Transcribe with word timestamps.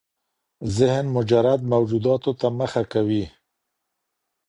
ذهن 0.77 1.05
مجرد 1.17 1.59
موجوداتو 1.71 2.31
ته 2.39 2.47
مخه 2.59 2.83
کوي. 2.93 3.25